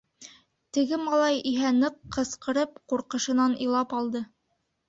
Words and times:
Теге 0.77 0.97
малай 1.01 1.37
иһә 1.51 1.73
ныҡ 1.81 1.99
ҡысҡырып, 2.17 2.75
ҡурҡышынан 2.95 3.55
илап 3.67 3.95
ҡалды. 3.97 4.25